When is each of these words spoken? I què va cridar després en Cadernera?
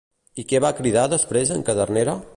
I 0.43 0.45
què 0.53 0.61
va 0.65 0.71
cridar 0.79 1.05
després 1.13 1.53
en 1.59 1.63
Cadernera? 1.69 2.21